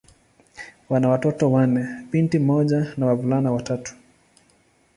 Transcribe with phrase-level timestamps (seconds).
[0.89, 3.95] Wana watoto wanne: binti mmoja na wavulana watatu.